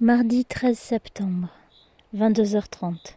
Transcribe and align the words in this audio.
Mardi 0.00 0.44
13 0.44 0.78
septembre, 0.78 1.48
22h30. 2.14 3.16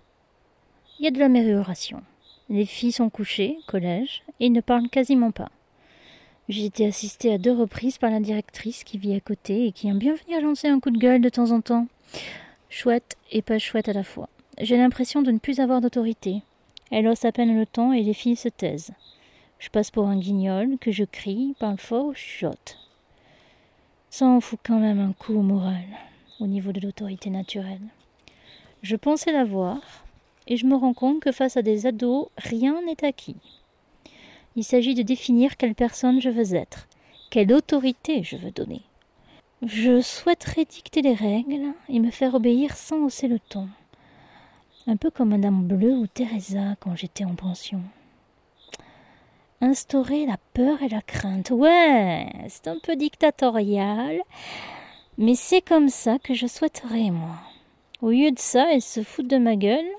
Il 0.97 1.05
y 1.05 1.08
a 1.08 1.12
de 1.12 1.20
l'amélioration. 1.20 2.01
Les 2.50 2.66
filles 2.66 2.93
sont 2.93 3.09
couchées, 3.09 3.58
collège, 3.67 4.24
et 4.40 4.50
ne 4.50 4.61
parlent 4.61 4.90
quasiment 4.90 5.32
pas. 5.32 5.51
J'ai 6.48 6.66
été 6.66 6.85
assistée 6.87 7.33
à 7.33 7.37
deux 7.37 7.53
reprises 7.53 7.98
par 7.98 8.09
la 8.09 8.20
directrice 8.20 8.84
qui 8.84 8.98
vit 8.98 9.14
à 9.14 9.20
côté 9.20 9.68
et 9.68 9.71
qui 9.71 9.88
aime 9.88 10.00
bien 10.00 10.16
venir 10.16 10.41
lancer 10.41 10.68
un 10.68 10.80
coup 10.80 10.90
de 10.90 10.98
gueule 10.98 11.22
de 11.22 11.30
temps 11.30 11.52
en 11.52 11.62
temps. 11.62 11.88
Chouette 12.70 13.18
et 13.32 13.41
pas 13.41 13.60
chouette 13.60 13.89
à 13.89 13.94
la 13.94 14.04
fois. 14.04 14.30
J'ai 14.60 14.78
l'impression 14.78 15.21
de 15.21 15.32
ne 15.32 15.38
plus 15.38 15.60
avoir 15.60 15.82
d'autorité. 15.82 16.41
Elle 16.91 17.07
hausse 17.07 17.26
à 17.26 17.32
peine 17.32 17.57
le 17.57 17.66
ton 17.66 17.94
et 17.94 18.02
les 18.02 18.14
filles 18.16 18.36
se 18.36 18.50
taisent. 18.50 18.94
Je 19.60 19.70
passe 19.70 19.91
pour 19.91 20.07
un 20.07 20.18
guignol, 20.18 20.78
que 20.80 20.91
je 20.91 21.04
crie, 21.04 21.55
parle 21.60 21.78
fort 21.78 22.05
ou. 22.05 22.14
Ça 24.20 24.38
quand 24.66 24.82
même 24.82 25.00
un 25.00 25.14
coup 25.14 25.34
au 25.34 25.42
moral, 25.42 25.86
au 26.42 26.48
niveau 26.48 26.73
de 26.73 26.82
l'autorité 26.82 27.30
naturelle. 27.30 27.80
Je 28.82 28.98
pensais 28.98 29.32
l'avoir, 29.32 29.80
et 30.46 30.58
je 30.58 30.66
me 30.66 30.76
rends 30.76 30.94
compte 30.94 31.22
que 31.22 31.32
face 31.32 31.55
à 31.55 31.62
des 31.62 31.86
ados, 31.86 32.27
rien 32.36 32.82
n'est 32.82 33.05
acquis. 33.05 33.38
Il 34.58 34.66
s'agit 34.66 34.94
de 34.94 35.04
définir 35.04 35.55
quelle 35.55 35.74
personne 35.74 36.20
je 36.20 36.30
veux 36.30 36.54
être, 36.54 36.90
quelle 37.30 37.54
autorité 37.54 38.22
je 38.22 38.36
veux 38.36 38.52
donner. 38.52 38.82
Je 39.66 40.02
souhaiterais 40.02 40.66
dicter 40.66 41.02
les 41.02 41.13
règles 41.13 41.74
et 41.88 42.02
me 42.02 42.12
faire 42.12 42.36
obéir 42.36 42.76
sans 42.76 43.05
hausser 43.05 43.30
le 43.30 43.40
ton. 43.40 43.70
Un 44.86 44.98
peu 44.98 45.12
comme 45.12 45.30
Madame 45.30 45.66
Bleu 45.66 45.94
ou 45.94 46.08
Teresa 46.08 46.76
quand 46.82 46.94
j'étais 46.94 47.24
en 47.24 47.36
pension. 47.36 47.82
Instaurer 49.62 50.26
la 50.26 50.38
peur 50.54 50.81
et 50.81 50.90
la 50.90 51.02
crainte. 51.02 51.52
Ouais, 51.52 52.30
c'est 52.48 52.68
un 52.68 52.80
peu 52.80 52.95
dictatorial, 52.95 54.22
mais 55.18 55.35
c'est 55.35 55.62
comme 55.62 55.90
ça 55.90 56.18
que 56.18 56.34
je 56.34 56.48
souhaiterais, 56.48 57.12
moi. 57.12 57.35
Au 58.02 58.09
lieu 58.09 58.32
de 58.32 58.40
ça, 58.40 58.74
elles 58.74 58.82
se 58.82 59.04
foutent 59.04 59.27
de 59.27 59.37
ma 59.37 59.57
gueule 59.57 59.90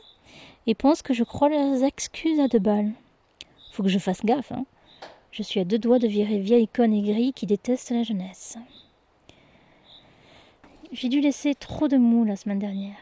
et 0.66 0.74
pensent 0.74 1.02
que 1.02 1.12
je 1.12 1.24
crois 1.24 1.50
leurs 1.50 1.84
excuses 1.84 2.40
à 2.40 2.48
deux 2.48 2.58
balles. 2.58 2.92
Faut 3.72 3.82
que 3.82 3.90
je 3.90 3.98
fasse 3.98 4.24
gaffe, 4.24 4.52
hein. 4.52 4.64
Je 5.30 5.42
suis 5.42 5.60
à 5.60 5.64
deux 5.64 5.78
doigts 5.78 5.98
de 5.98 6.08
virer 6.08 6.38
vieille 6.38 6.66
conne 6.66 6.92
aigrie 6.92 7.32
qui 7.32 7.46
déteste 7.46 7.90
la 7.90 8.02
jeunesse. 8.02 8.56
J'ai 10.90 11.08
dû 11.08 11.20
laisser 11.20 11.54
trop 11.54 11.86
de 11.86 11.98
mou 11.98 12.24
la 12.24 12.34
semaine 12.34 12.58
dernière. 12.58 12.96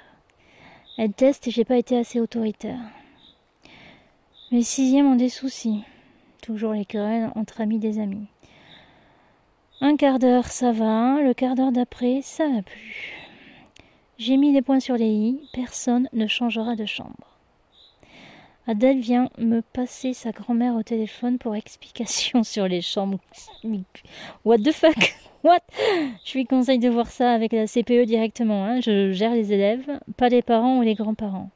Elle 0.98 1.12
teste 1.12 1.46
et 1.46 1.50
j'ai 1.50 1.64
pas 1.64 1.78
été 1.78 1.96
assez 1.96 2.20
autoritaire. 2.20 2.80
Mes 4.50 4.62
sixièmes 4.62 5.06
ont 5.06 5.16
des 5.16 5.28
soucis. 5.28 5.84
Toujours 6.48 6.72
les 6.72 6.86
querelles 6.86 7.30
entre 7.34 7.60
amis 7.60 7.78
des 7.78 7.98
amis. 7.98 8.26
Un 9.82 9.98
quart 9.98 10.18
d'heure, 10.18 10.46
ça 10.46 10.72
va. 10.72 11.20
Le 11.20 11.34
quart 11.34 11.54
d'heure 11.54 11.72
d'après, 11.72 12.20
ça 12.22 12.48
va 12.48 12.62
plus. 12.62 13.12
J'ai 14.16 14.38
mis 14.38 14.54
les 14.54 14.62
points 14.62 14.80
sur 14.80 14.96
les 14.96 15.10
i. 15.10 15.42
Personne 15.52 16.08
ne 16.14 16.26
changera 16.26 16.74
de 16.74 16.86
chambre. 16.86 17.36
Adèle 18.66 18.98
vient 18.98 19.28
me 19.36 19.60
passer 19.60 20.14
sa 20.14 20.32
grand-mère 20.32 20.74
au 20.74 20.82
téléphone 20.82 21.36
pour 21.36 21.54
explication 21.54 22.42
sur 22.44 22.66
les 22.66 22.80
chambres. 22.80 23.20
What 24.46 24.60
the 24.60 24.72
fuck? 24.72 25.16
What? 25.44 25.60
Je 26.24 26.32
lui 26.32 26.46
conseille 26.46 26.78
de 26.78 26.88
voir 26.88 27.08
ça 27.08 27.34
avec 27.34 27.52
la 27.52 27.66
CPE 27.66 28.06
directement. 28.06 28.64
Hein. 28.64 28.80
Je 28.80 29.12
gère 29.12 29.34
les 29.34 29.52
élèves, 29.52 30.00
pas 30.16 30.30
les 30.30 30.40
parents 30.40 30.78
ou 30.78 30.82
les 30.82 30.94
grands-parents. 30.94 31.50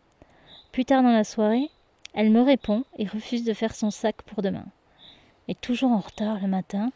Plus 0.70 0.84
tard 0.84 1.02
dans 1.02 1.12
la 1.12 1.24
soirée, 1.24 1.70
elle 2.12 2.28
me 2.28 2.42
répond 2.42 2.84
et 2.98 3.06
refuse 3.06 3.44
de 3.44 3.54
faire 3.54 3.74
son 3.74 3.90
sac 3.90 4.20
pour 4.24 4.42
demain. 4.42 4.66
Est 5.48 5.60
toujours 5.60 5.92
en 5.92 6.00
retard 6.00 6.38
le 6.40 6.48
matin. 6.48 6.92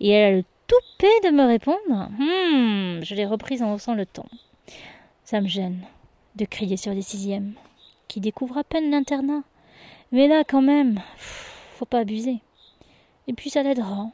Et 0.00 0.10
elle 0.10 0.34
a 0.34 0.36
le 0.38 0.44
toupet 0.66 1.28
de 1.28 1.34
me 1.34 1.46
répondre. 1.46 2.08
Hmm, 2.18 3.02
je 3.02 3.14
l'ai 3.14 3.26
reprise 3.26 3.62
en 3.62 3.74
haussant 3.74 3.94
le 3.94 4.06
ton. 4.06 4.24
Ça 5.24 5.40
me 5.40 5.48
gêne 5.48 5.80
de 6.36 6.44
crier 6.44 6.76
sur 6.76 6.94
des 6.94 7.02
sixièmes 7.02 7.54
qui 8.08 8.20
découvrent 8.20 8.58
à 8.58 8.64
peine 8.64 8.90
l'internat. 8.90 9.42
Mais 10.12 10.26
là, 10.26 10.42
quand 10.44 10.62
même, 10.62 11.00
faut 11.16 11.84
pas 11.84 12.00
abuser. 12.00 12.40
Et 13.26 13.32
puis 13.32 13.50
ça 13.50 13.62
l'aidera. 13.62 14.10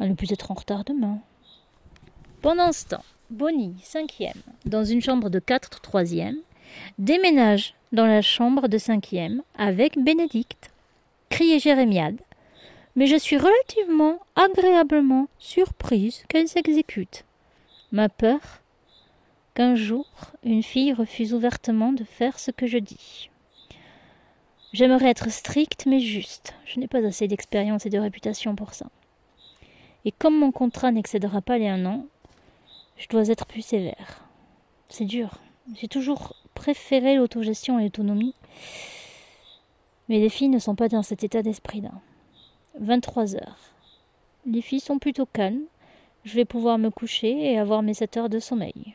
Elle 0.00 0.10
ne 0.10 0.14
peut 0.14 0.26
être 0.30 0.50
en 0.50 0.54
retard 0.54 0.84
demain. 0.84 1.18
Pendant 2.42 2.72
ce 2.72 2.86
temps, 2.86 3.04
Bonnie, 3.30 3.76
cinquième, 3.82 4.40
dans 4.64 4.84
une 4.84 5.02
chambre 5.02 5.28
de 5.28 5.38
quatre 5.38 5.80
troisième, 5.80 6.38
déménage 6.98 7.74
dans 7.92 8.06
la 8.06 8.22
chambre 8.22 8.68
de 8.68 8.78
cinquième 8.78 9.42
avec 9.56 9.98
Bénédicte. 9.98 10.70
Criait 11.30 11.58
Jérémiade. 11.58 12.20
Mais 12.96 13.06
je 13.06 13.16
suis 13.16 13.36
relativement 13.36 14.18
agréablement 14.34 15.28
surprise 15.38 16.24
qu'elle 16.28 16.48
s'exécute. 16.48 17.24
Ma 17.92 18.08
peur 18.08 18.40
qu'un 19.54 19.74
jour 19.74 20.06
une 20.42 20.62
fille 20.62 20.92
refuse 20.92 21.34
ouvertement 21.34 21.92
de 21.92 22.04
faire 22.04 22.38
ce 22.38 22.50
que 22.50 22.66
je 22.66 22.78
dis. 22.78 23.30
J'aimerais 24.72 25.10
être 25.10 25.30
stricte 25.30 25.86
mais 25.86 26.00
juste. 26.00 26.54
Je 26.64 26.80
n'ai 26.80 26.88
pas 26.88 27.04
assez 27.06 27.28
d'expérience 27.28 27.86
et 27.86 27.90
de 27.90 27.98
réputation 27.98 28.54
pour 28.56 28.74
ça. 28.74 28.86
Et 30.04 30.12
comme 30.12 30.38
mon 30.38 30.52
contrat 30.52 30.90
n'excédera 30.90 31.40
pas 31.40 31.58
les 31.58 31.68
un 31.68 31.86
an, 31.86 32.06
je 32.96 33.08
dois 33.08 33.28
être 33.28 33.46
plus 33.46 33.62
sévère. 33.62 34.24
C'est 34.88 35.04
dur. 35.04 35.38
J'ai 35.76 35.88
toujours 35.88 36.34
préféré 36.54 37.16
l'autogestion 37.16 37.78
et 37.78 37.84
l'autonomie. 37.84 38.34
Mais 40.08 40.20
les 40.20 40.28
filles 40.28 40.48
ne 40.48 40.58
sont 40.58 40.74
pas 40.74 40.88
dans 40.88 41.02
cet 41.02 41.24
état 41.24 41.42
d'esprit-là. 41.42 41.92
23 42.80 43.36
heures. 43.36 43.58
Les 44.46 44.62
filles 44.62 44.80
sont 44.80 44.98
plutôt 44.98 45.26
calmes. 45.26 45.64
Je 46.24 46.34
vais 46.34 46.44
pouvoir 46.44 46.78
me 46.78 46.90
coucher 46.90 47.52
et 47.52 47.58
avoir 47.58 47.82
mes 47.82 47.94
7 47.94 48.16
heures 48.16 48.28
de 48.28 48.38
sommeil. 48.38 48.94